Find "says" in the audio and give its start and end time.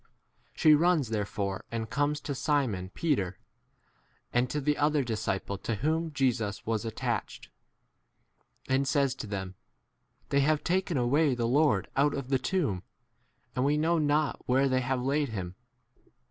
8.87-9.13